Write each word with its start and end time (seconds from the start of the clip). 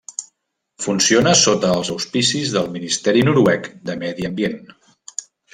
Funciona 0.85 1.33
sota 1.41 1.75
els 1.81 1.91
auspicis 1.97 2.55
del 2.57 2.73
Ministeri 2.79 3.23
noruec 3.31 3.71
de 3.91 3.99
medi 4.05 4.29
ambient. 4.31 4.61